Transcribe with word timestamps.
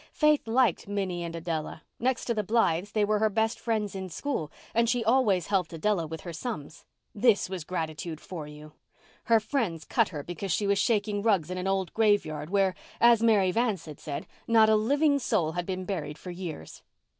Faith 0.13 0.47
liked 0.47 0.87
Minnie 0.87 1.23
and 1.23 1.35
Adella. 1.35 1.81
Next 1.99 2.25
to 2.25 2.33
the 2.33 2.41
Blythes, 2.41 2.91
they 2.91 3.05
were 3.05 3.19
her 3.19 3.29
best 3.29 3.59
friends 3.59 3.93
in 3.93 4.09
school 4.09 4.51
and 4.73 4.89
she 4.89 5.03
always 5.05 5.45
helped 5.45 5.69
Adella 5.73 6.09
with 6.09 6.21
her 6.21 6.33
sums. 6.33 6.85
This 7.13 7.51
was 7.51 7.63
gratitude 7.63 8.19
for 8.19 8.47
you. 8.47 8.71
Her 9.25 9.39
friends 9.39 9.85
cut 9.85 10.09
her 10.09 10.23
because 10.23 10.51
she 10.51 10.65
was 10.65 10.79
shaking 10.79 11.21
rugs 11.21 11.51
in 11.51 11.59
an 11.59 11.67
old 11.67 11.93
graveyard 11.93 12.49
where, 12.49 12.73
as 12.99 13.21
Mary 13.21 13.51
Vance 13.51 13.87
said, 13.97 14.25
not 14.47 14.69
a 14.69 14.75
living 14.75 15.19
soul 15.19 15.51
had 15.51 15.67
been 15.67 15.85
buried 15.85 16.17
for 16.17 16.31
years. 16.31 16.81